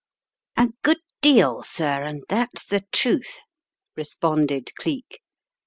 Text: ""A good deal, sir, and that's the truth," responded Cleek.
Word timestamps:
""A 0.57 0.69
good 0.81 0.97
deal, 1.21 1.61
sir, 1.61 2.01
and 2.01 2.23
that's 2.27 2.65
the 2.65 2.83
truth," 2.91 3.41
responded 3.95 4.71
Cleek. 4.79 5.21